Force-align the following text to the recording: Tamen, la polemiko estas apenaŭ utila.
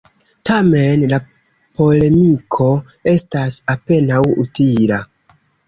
Tamen, 0.49 1.03
la 1.11 1.19
polemiko 1.81 2.71
estas 3.13 3.61
apenaŭ 3.77 4.25
utila. 4.47 5.03